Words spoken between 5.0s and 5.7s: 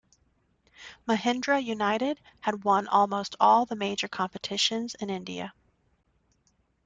India.